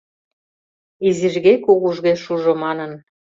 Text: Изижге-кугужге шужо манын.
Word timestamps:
Изижге-кугужге 1.07 2.13
шужо 2.23 2.53
манын. 2.63 2.91